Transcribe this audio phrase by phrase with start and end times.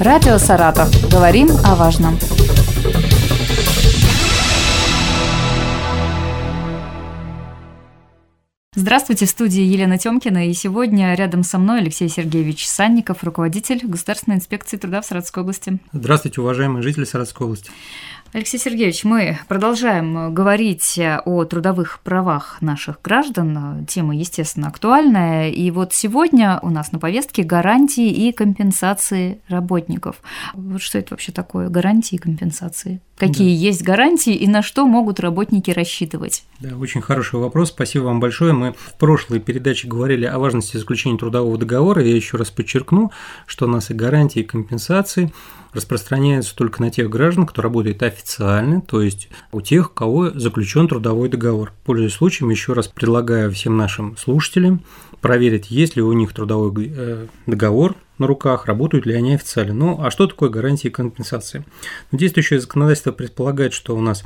[0.00, 0.88] Радио «Саратов».
[1.10, 2.16] Говорим о важном.
[8.76, 14.36] Здравствуйте, в студии Елена Тёмкина, и сегодня рядом со мной Алексей Сергеевич Санников, руководитель Государственной
[14.36, 15.78] инспекции труда в Саратовской области.
[15.92, 17.72] Здравствуйте, уважаемые жители Саратовской области.
[18.34, 23.86] Алексей Сергеевич, мы продолжаем говорить о трудовых правах наших граждан.
[23.86, 25.48] Тема, естественно, актуальная.
[25.48, 30.16] И вот сегодня у нас на повестке гарантии и компенсации работников.
[30.52, 33.00] Вот что это вообще такое, гарантии и компенсации?
[33.16, 33.62] Какие да.
[33.62, 36.44] есть гарантии и на что могут работники рассчитывать?
[36.60, 37.70] Да, очень хороший вопрос.
[37.70, 38.52] Спасибо вам большое.
[38.52, 42.02] Мы в прошлой передаче говорили о важности заключения трудового договора.
[42.02, 43.10] Я еще раз подчеркну,
[43.46, 45.32] что у нас и гарантии, и компенсации
[45.72, 50.88] распространяется только на тех граждан, кто работает официально, то есть у тех, у кого заключен
[50.88, 51.72] трудовой договор.
[51.84, 54.82] Пользуясь случаем, еще раз предлагаю всем нашим слушателям
[55.20, 59.74] проверить, есть ли у них трудовой э, договор на руках, работают ли они официально.
[59.74, 61.64] Ну, а что такое гарантии компенсации?
[62.12, 64.24] Действующее законодательство предполагает, что у нас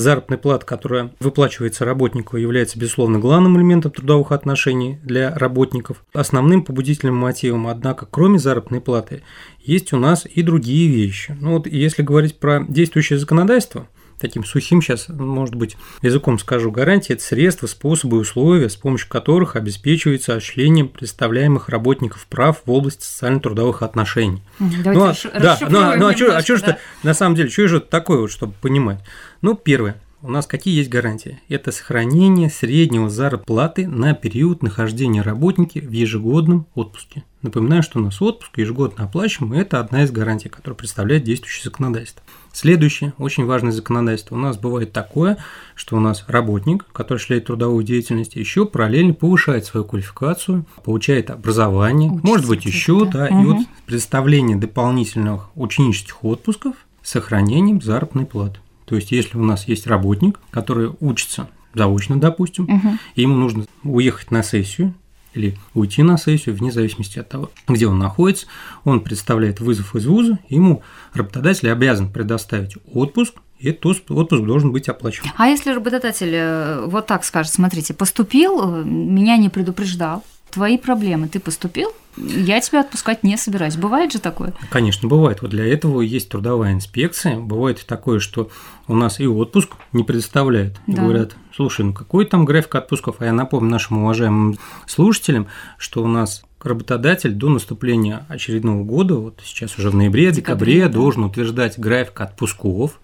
[0.00, 7.16] Заработная плата, которая выплачивается работнику, является, безусловно, главным элементом трудовых отношений для работников, основным побудительным
[7.16, 7.66] мотивом.
[7.66, 9.22] Однако, кроме заработной платы,
[9.62, 11.36] есть у нас и другие вещи.
[11.38, 13.88] Ну вот если говорить про действующее законодательство–
[14.20, 19.08] таким сухим сейчас, может быть, языком скажу, гарантии– это средства, способы и условия, с помощью
[19.08, 24.42] которых обеспечивается осуществление представляемых работников прав в области социально-трудовых отношений.
[24.58, 26.78] Давайте ну, а, да, ну, а, ну а что, а что да?
[27.02, 29.00] на самом деле, что же это такое, вот, чтобы понимать?
[29.42, 31.40] Ну, первое, у нас какие есть гарантии?
[31.48, 37.24] Это сохранение среднего зарплаты на период нахождения работники в ежегодном отпуске.
[37.42, 41.64] Напоминаю, что у нас отпуск ежегодно оплачиваем, и это одна из гарантий, которую представляет действующее
[41.64, 42.22] законодательство.
[42.52, 44.34] Следующее, очень важное законодательство.
[44.34, 45.38] У нас бывает такое,
[45.74, 52.10] что у нас работник, который шляет трудовую деятельность, еще параллельно повышает свою квалификацию, получает образование,
[52.10, 53.42] Учится, может быть еще, да, да угу.
[53.42, 58.60] и вот предоставление дополнительных ученических отпусков с сохранением заработной платы.
[58.90, 62.98] То есть, если у нас есть работник, который учится заочно, допустим, угу.
[63.14, 64.94] и ему нужно уехать на сессию,
[65.32, 68.48] или уйти на сессию, вне зависимости от того, где он находится,
[68.82, 70.82] он представляет вызов из вуза, ему
[71.14, 75.22] работодатель обязан предоставить отпуск, и этот отпуск должен быть оплачен.
[75.36, 81.28] А если работодатель э, вот так скажет, смотрите, поступил, э, меня не предупреждал, твои проблемы,
[81.28, 83.76] ты поступил, я тебя отпускать не собираюсь.
[83.76, 84.52] Бывает же такое?
[84.70, 85.42] Конечно, бывает.
[85.42, 87.38] Вот для этого есть трудовая инспекция.
[87.38, 88.50] Бывает такое, что
[88.88, 90.80] у нас и отпуск не предоставляют.
[90.86, 91.02] Да.
[91.02, 93.16] Говорят, слушай, ну какой там график отпусков?
[93.20, 95.46] А я напомню нашим уважаемым слушателям,
[95.78, 100.88] что у нас работодатель до наступления очередного года, вот сейчас уже в ноябре, декабре, декабре
[100.88, 100.92] да.
[100.92, 103.00] должен утверждать график отпусков,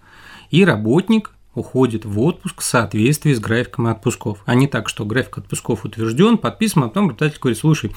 [0.51, 4.39] и работник уходит в отпуск в соответствии с графиком отпусков.
[4.45, 7.91] А не так, что график отпусков утвержден, подписан, а потом работодатель говорит, слушай,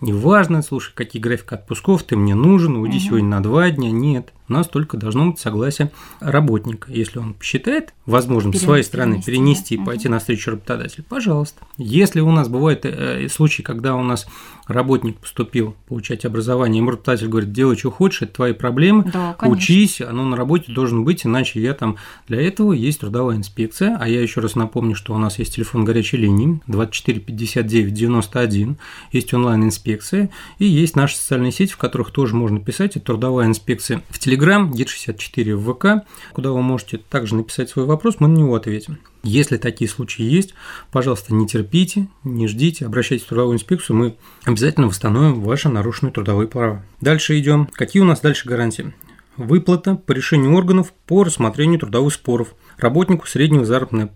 [0.00, 3.04] неважно, слушай, какие графики отпусков, ты мне нужен, уйди угу.
[3.04, 3.90] сегодня на два дня.
[3.90, 5.90] Нет, у нас только должно быть согласие
[6.20, 6.92] работника.
[6.92, 9.84] Если он считает возможным с своей стороны перенести, да?
[9.84, 10.14] пойти угу.
[10.14, 11.64] навстречу работодателю, пожалуйста.
[11.78, 14.26] Если у нас бывают э, случаи, когда у нас
[14.66, 20.00] работник поступил получать образование, и работодатель говорит, делай, что хочешь, это твои проблемы, да, учись,
[20.00, 21.96] оно на работе должен быть, иначе я там...
[22.28, 25.84] Для этого есть трудовая инспекция, а я еще раз напомню, что у нас есть телефон
[25.84, 28.76] горячей линии 24 59 91,
[29.12, 34.02] есть онлайн-инспекция, и есть наши социальные сети, в которых тоже можно писать, это трудовая инспекция
[34.08, 38.56] в Телеграм, ДИТ64 в ВК, куда вы можете также написать свой вопрос, мы на него
[38.56, 38.98] ответим.
[39.22, 40.54] Если такие случаи есть,
[40.90, 46.48] пожалуйста, не терпите, не ждите, обращайтесь в трудовую инспекцию, мы обязательно восстановим ваши нарушенные трудовые
[46.48, 46.82] права.
[47.00, 47.68] Дальше идем.
[47.74, 48.92] Какие у нас дальше гарантии?
[49.36, 54.10] Выплата по решению органов по рассмотрению трудовых споров работнику среднего заработной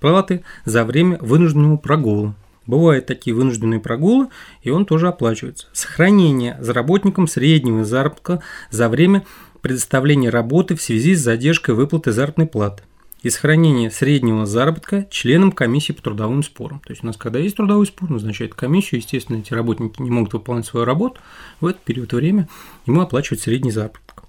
[0.00, 2.34] платы за время вынужденного прогула.
[2.66, 4.28] Бывают такие вынужденные прогулы,
[4.62, 5.66] и он тоже оплачивается.
[5.72, 9.24] Сохранение за работником среднего заработка за время
[9.62, 12.82] предоставления работы в связи с задержкой выплаты заработной платы
[13.22, 16.80] и сохранение среднего заработка членам комиссии по трудовым спорам.
[16.80, 20.32] То есть у нас, когда есть трудовой спор, назначает комиссию, естественно, эти работники не могут
[20.32, 21.20] выполнять свою работу,
[21.60, 22.48] в этот период времени
[22.84, 24.24] ему оплачивать средний заработок.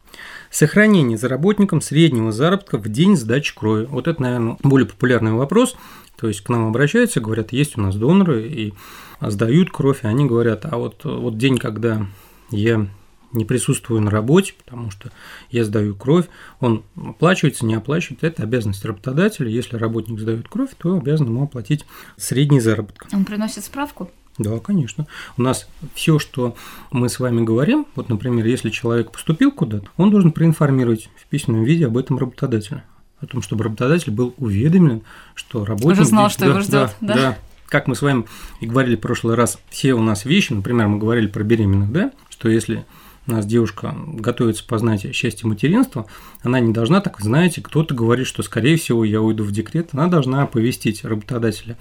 [0.52, 3.86] Сохранение за работником среднего заработка в день сдачи крови.
[3.86, 5.76] Вот это, наверное, более популярный вопрос.
[6.16, 8.74] То есть к нам обращаются, говорят, есть у нас доноры и
[9.20, 12.06] сдают кровь, и они говорят, а вот, вот день, когда
[12.52, 12.88] я
[13.34, 15.12] не присутствую на работе, потому что
[15.52, 16.26] я сдаю кровь,
[16.60, 19.50] он оплачивается, не оплачивает, это обязанность работодателя.
[19.50, 21.86] Если работник сдает кровь, то обязан ему оплатить
[22.18, 23.08] средний заработок.
[23.12, 24.10] Он приносит справку?
[24.38, 25.06] Да, конечно.
[25.38, 26.56] У нас все, что
[26.92, 31.64] мы с вами говорим, вот, например, если человек поступил куда-то, он должен проинформировать в письменном
[31.64, 32.84] виде об этом работодателя.
[33.20, 35.04] О том, чтобы работодатель был уведомлен,
[35.36, 36.02] что работник...
[36.02, 37.16] Уже знал, что да, его ждет, да, да?
[37.16, 37.38] да.
[37.68, 38.26] Как мы с вами
[38.60, 42.12] и говорили в прошлый раз, все у нас вещи, например, мы говорили про беременных, да,
[42.30, 42.86] что если
[43.28, 46.06] у нас девушка готовится познать счастье материнства,
[46.42, 50.08] она не должна так, знаете, кто-то говорит, что, скорее всего, я уйду в декрет, она
[50.08, 51.78] должна оповестить работодателя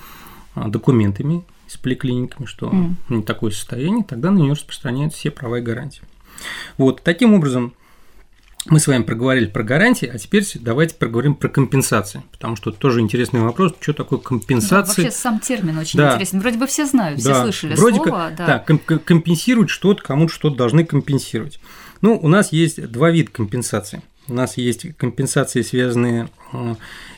[0.54, 2.94] а, документами с поликлиниками, что mm.
[3.08, 6.02] не такое состояние, тогда на нее распространяются все права и гарантии.
[6.76, 7.74] Вот, таким образом,
[8.67, 13.00] мы с вами проговорили про гарантии, а теперь давайте проговорим про компенсации, потому что тоже
[13.00, 15.03] интересный вопрос, что такое компенсации.
[15.03, 16.12] Да, вообще сам термин очень да.
[16.12, 16.41] интересный.
[16.41, 17.43] Вроде бы все знают, все да.
[17.43, 18.11] слышали Вроде слово.
[18.11, 21.61] Как, да, да компенсируют что-то, кому-то что-то должны компенсировать.
[22.03, 24.03] Ну, у нас есть два вида компенсации.
[24.29, 26.75] У нас есть компенсации, связанные э,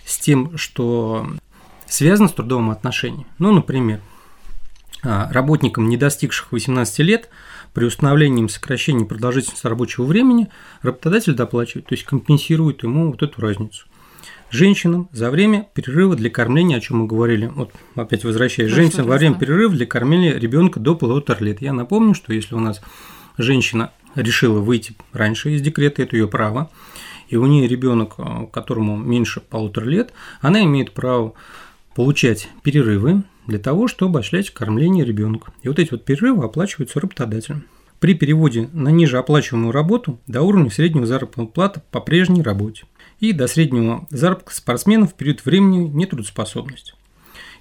[0.06, 1.26] с тем, что
[1.86, 3.26] связано с трудовым отношением.
[3.38, 4.00] Ну, например,
[5.04, 7.28] работникам, не достигших 18 лет,
[7.72, 10.48] при установлении им сокращения продолжительности рабочего времени
[10.82, 13.86] работодатель доплачивает, то есть компенсирует ему вот эту разницу.
[14.50, 19.06] Женщинам за время перерыва для кормления, о чем мы говорили, вот опять возвращаясь, да, женщинам
[19.06, 21.60] во время перерыва для кормления ребенка до полутора лет.
[21.60, 22.80] Я напомню, что если у нас
[23.36, 26.70] женщина решила выйти раньше из декрета, это ее право,
[27.28, 28.14] и у нее ребенок,
[28.52, 31.34] которому меньше полутора лет, она имеет право
[31.96, 35.52] получать перерывы для того, чтобы осуществлять кормление ребенка.
[35.62, 37.66] И вот эти вот перерывы оплачиваются работодателем.
[38.00, 42.84] При переводе на ниже оплачиваемую работу до уровня среднего заработной платы по прежней работе
[43.20, 46.94] и до среднего заработка спортсменов в период времени нетрудоспособности.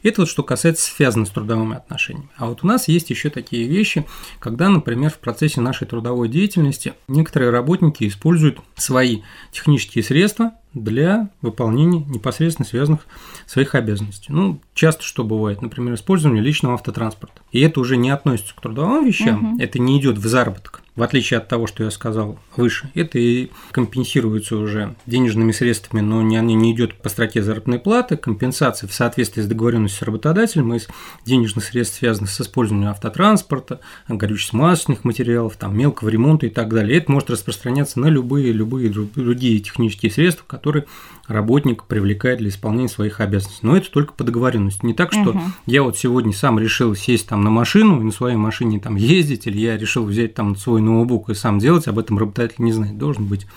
[0.03, 2.29] Это вот что касается связанных с трудовыми отношениями.
[2.37, 4.05] А вот у нас есть еще такие вещи,
[4.39, 9.21] когда, например, в процессе нашей трудовой деятельности некоторые работники используют свои
[9.51, 13.07] технические средства для выполнения непосредственно связанных
[13.45, 14.31] своих обязанностей.
[14.31, 17.41] Ну, часто что бывает, например, использование личного автотранспорта.
[17.51, 19.61] И это уже не относится к трудовым вещам, угу.
[19.61, 23.49] это не идет в заработок в отличие от того, что я сказал выше, это и
[23.71, 28.93] компенсируется уже денежными средствами, но не, они не идет по строке заработной платы, компенсации в
[28.93, 30.87] соответствии с договоренностью с работодателем из
[31.25, 36.99] денежных средств, связанных с использованием автотранспорта, горюче-смазочных материалов, там, мелкого ремонта и так далее.
[36.99, 40.85] Это может распространяться на любые, любые другие технические средства, которые
[41.27, 43.65] работник привлекает для исполнения своих обязанностей.
[43.65, 44.85] Но это только по договоренности.
[44.85, 45.41] Не так, что угу.
[45.65, 49.47] я вот сегодня сам решил сесть там на машину и на своей машине там ездить,
[49.47, 52.97] или я решил взять там свой ноутбук и сам делать, об этом работодатель не знает.
[52.97, 53.47] Должен быть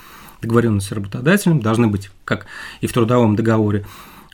[0.41, 2.45] договоренность с работодателем, должны быть, как
[2.81, 3.85] и в трудовом договоре,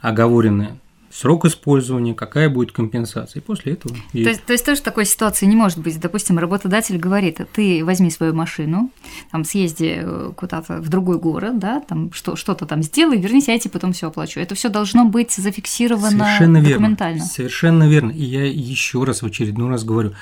[0.01, 0.77] оговоренные
[1.13, 3.41] срок использования, какая будет компенсация.
[3.41, 3.95] И после этого.
[4.11, 5.99] То есть, то есть тоже такой ситуации не может быть.
[5.99, 8.91] Допустим, работодатель говорит: ты возьми свою машину,
[9.31, 13.59] там съезди э, куда-то в другой город, да, там что, что-то там сделай, вернись, я
[13.59, 14.39] тебе потом все оплачу.
[14.39, 17.17] Это все должно быть зафиксировано Совершенно документально.
[17.17, 17.29] Верно.
[17.29, 18.11] Совершенно верно.
[18.11, 20.13] И я еще раз в очередной раз говорю: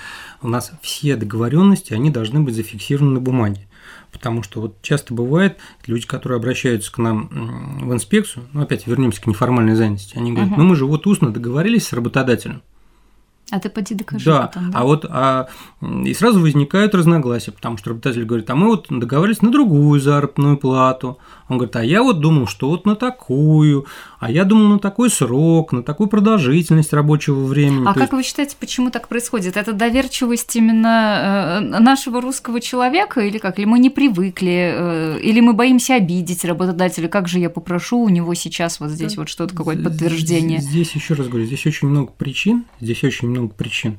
[0.41, 3.67] у нас все договоренности, они должны быть зафиксированы на бумаге.
[4.11, 7.29] Потому что вот часто бывает, люди, которые обращаются к нам
[7.81, 10.61] в инспекцию, ну опять вернемся к неформальной занятости, они говорят, угу.
[10.61, 12.61] ну мы же вот устно договорились с работодателем,
[13.51, 14.79] а ты поди докажи да, потом, да?
[14.79, 15.47] а вот а,
[15.81, 20.57] и сразу возникают разногласия, потому что работодатель говорит, а мы вот договорились на другую заработную
[20.57, 21.17] плату.
[21.49, 23.85] Он говорит, а я вот думал, что вот на такую,
[24.19, 27.83] а я думал на такой срок, на такую продолжительность рабочего времени.
[27.83, 28.13] А То как есть...
[28.13, 29.57] вы считаете, почему так происходит?
[29.57, 33.59] Это доверчивость именно э, нашего русского человека или как?
[33.59, 37.09] Или мы не привыкли, э, или мы боимся обидеть работодателя?
[37.09, 40.59] Как же я попрошу у него сейчас вот здесь вот что-то, какое-то подтверждение?
[40.61, 43.97] Здесь еще раз говорю, здесь очень много причин, здесь очень много много причин.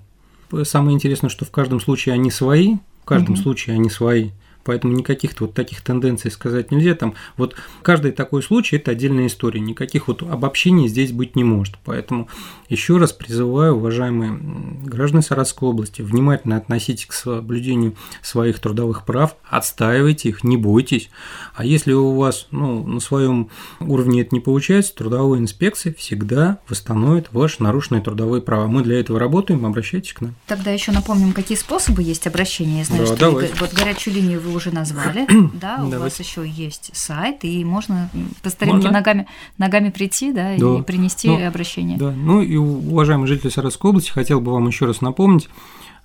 [0.65, 3.43] Самое интересное, что в каждом случае они свои, в каждом угу.
[3.43, 4.31] случае они свои.
[4.65, 6.95] Поэтому никаких вот таких тенденций сказать нельзя.
[6.95, 9.61] Там вот каждый такой случай– это отдельная история.
[9.61, 11.77] Никаких вот обобщений здесь быть не может.
[11.85, 12.29] Поэтому
[12.69, 14.39] еще раз призываю, уважаемые
[14.85, 21.11] граждане Саратовской области, внимательно относитесь к соблюдению своих трудовых прав, отстаивайте их, не бойтесь.
[21.55, 23.51] А если у вас ну, на своем
[23.81, 28.67] уровне это не получается, трудовая инспекция всегда восстановит ваши нарушенные трудовые права.
[28.67, 30.35] Мы для этого работаем, обращайтесь к нам.
[30.47, 32.79] Тогда еще напомним, какие способы есть обращения.
[32.79, 33.51] Я знаю, да, что давай.
[33.59, 38.11] вот горячую линию вы уже назвали, да, у вас еще есть сайт, и можно
[38.43, 39.27] по старинке ногами,
[39.59, 40.79] ногами прийти, да, да.
[40.79, 41.99] и принести ну, обращение.
[41.99, 45.49] Да, ну и уважаемые жители Саратовской области, хотел бы вам еще раз напомнить,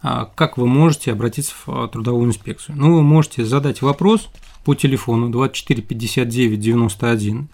[0.02, 2.78] а, как вы можете обратиться в а, трудовую инспекцию.
[2.78, 4.30] Ну, вы можете задать вопрос
[4.64, 7.50] по телефону 24 59 91,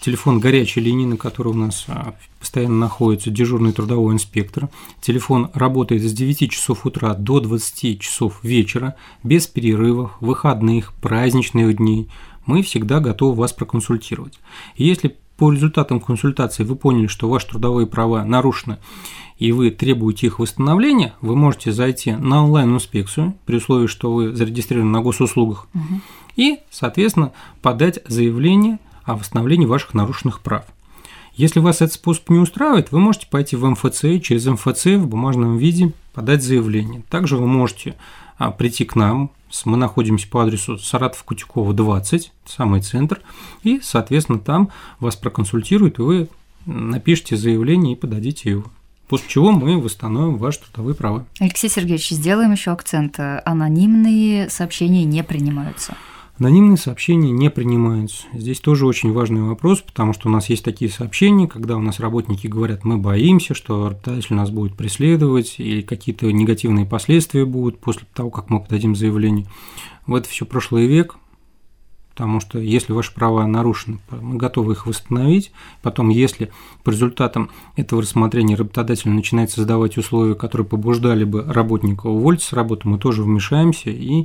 [0.00, 4.68] телефон горячей линии, на которой у нас а, постоянно находится дежурный трудовой инспектор.
[5.00, 12.08] Телефон работает с 9 часов утра до 20 часов вечера, без перерывов, выходных, праздничных дней.
[12.46, 14.40] Мы всегда готовы вас проконсультировать.
[14.76, 18.78] Если по результатам консультации вы поняли, что ваши трудовые права нарушены,
[19.38, 24.90] и вы требуете их восстановления, вы можете зайти на онлайн-инспекцию, при условии, что вы зарегистрированы
[24.90, 26.00] на госуслугах, угу.
[26.36, 28.78] и, соответственно, подать заявление–
[29.10, 30.64] о восстановлении ваших нарушенных прав.
[31.34, 35.56] Если вас этот способ не устраивает, вы можете пойти в МФЦ через МФЦ в бумажном
[35.56, 37.02] виде подать заявление.
[37.08, 37.96] Также вы можете
[38.36, 39.30] а, прийти к нам.
[39.64, 43.20] Мы находимся по адресу Саратов-Кутюкова, 20, самый центр.
[43.62, 46.28] И, соответственно, там вас проконсультируют, и вы
[46.66, 48.64] напишите заявление и подадите его.
[49.08, 51.26] После чего мы восстановим ваши трудовые права.
[51.40, 53.18] Алексей Сергеевич, сделаем еще акцент.
[53.18, 55.96] Анонимные сообщения не принимаются.
[56.40, 58.24] Анонимные сообщения не принимаются.
[58.32, 62.00] Здесь тоже очень важный вопрос, потому что у нас есть такие сообщения, когда у нас
[62.00, 68.06] работники говорят, мы боимся, что работодатель нас будет преследовать, или какие-то негативные последствия будут после
[68.14, 69.48] того, как мы подадим заявление.
[70.06, 71.16] В это все прошлый век,
[72.08, 75.52] потому что если ваши права нарушены, мы готовы их восстановить.
[75.82, 76.50] Потом, если
[76.84, 82.88] по результатам этого рассмотрения работодатель начинает создавать условия, которые побуждали бы работника уволить с работы,
[82.88, 84.24] мы тоже вмешаемся и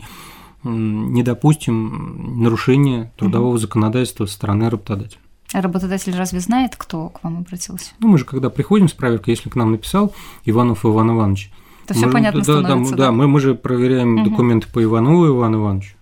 [0.65, 5.19] не допустим нарушения трудового законодательства со стороны работодателя.
[5.53, 7.91] А работодатель разве знает, кто к вам обратился?
[7.99, 11.51] Ну, мы же когда приходим с проверкой, если к нам написал Иванов Иван Иванович,
[11.87, 12.91] то все понятно да, становится.
[12.91, 14.29] Да, да, да, мы, мы же проверяем угу.
[14.29, 15.95] документы по Иванову Ивану Ивановичу.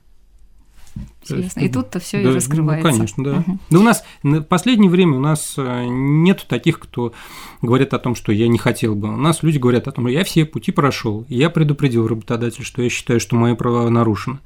[1.24, 1.60] Интересно.
[1.60, 2.88] И тут-то все да, и раскрывается.
[2.90, 3.38] Ну, конечно, да.
[3.40, 3.60] Угу.
[3.70, 7.14] Но у нас в последнее время у нас э, нет таких, кто
[7.62, 9.10] говорит о том, что я не хотел бы.
[9.14, 12.82] У нас люди говорят о том, что я все пути прошел, я предупредил работодателя, что
[12.82, 14.40] я считаю, что мои права нарушены.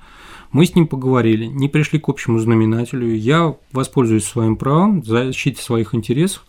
[0.52, 3.14] Мы с ним поговорили, не пришли к общему знаменателю.
[3.14, 6.46] Я воспользуюсь своим правом защите своих интересов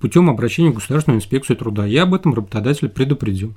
[0.00, 1.84] путем обращения в Государственную инспекцию труда.
[1.86, 3.54] Я об этом работодателя предупредил.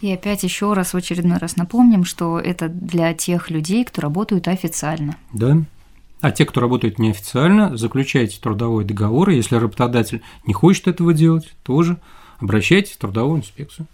[0.00, 4.48] И опять еще раз в очередной раз напомним, что это для тех людей, кто работают
[4.48, 5.16] официально.
[5.32, 5.58] Да.
[6.20, 9.30] А те, кто работает неофициально, заключайте трудовой договор.
[9.30, 11.98] Если работодатель не хочет этого делать, тоже
[12.38, 13.86] обращайтесь в трудовую инспекцию.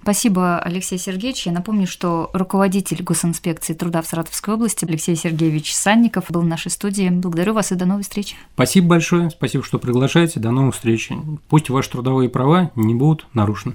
[0.00, 1.46] Спасибо, Алексей Сергеевич.
[1.46, 6.70] Я напомню, что руководитель Госинспекции труда в Саратовской области Алексей Сергеевич Санников был в нашей
[6.70, 7.10] студии.
[7.10, 8.36] Благодарю вас и до новых встреч.
[8.54, 9.30] Спасибо большое.
[9.30, 10.40] Спасибо, что приглашаете.
[10.40, 11.10] До новых встреч.
[11.48, 13.74] Пусть ваши трудовые права не будут нарушены.